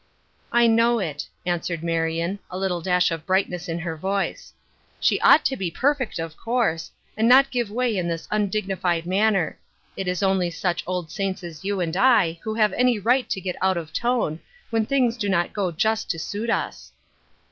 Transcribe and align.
"I 0.61 0.65
know 0.65 0.97
it," 0.97 1.27
answered 1.45 1.83
Marion, 1.83 2.39
a 2.49 2.57
little 2.57 2.81
dash 2.81 3.11
of 3.11 3.23
brightness 3.23 3.69
in 3.69 3.77
her 3.77 3.95
voice." 3.95 4.51
She 4.99 5.19
ought 5.21 5.45
to 5.45 5.55
be 5.55 5.69
perfect, 5.69 6.17
of 6.17 6.35
course, 6.35 6.89
and 7.15 7.29
not 7.29 7.51
give 7.51 7.69
way 7.69 7.95
in 7.95 8.07
this 8.07 8.27
undignified 8.31 9.05
manner. 9.05 9.59
It 9.95 10.07
is 10.07 10.23
only 10.23 10.49
such 10.49 10.83
old 10.87 11.11
saints 11.11 11.43
as 11.43 11.63
you 11.63 11.79
and 11.79 11.95
I 11.95 12.39
who 12.41 12.55
have 12.55 12.73
any 12.73 12.97
right 12.97 13.29
to 13.29 13.39
get 13.39 13.57
out 13.61 13.77
of 13.77 13.93
tone, 13.93 14.39
when 14.71 14.87
things 14.87 15.17
do 15.17 15.29
not 15.29 15.53
go 15.53 15.69
just 15.71 16.09
to 16.09 16.17
suit 16.17 16.49
us." 16.49 16.91